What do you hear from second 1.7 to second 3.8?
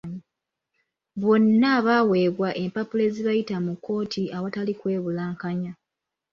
baaweebwa empapula ezibayita mu